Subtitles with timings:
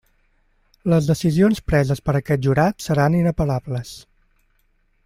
[0.93, 3.95] Les decisions preses per aquest jurat seran inapel·lables.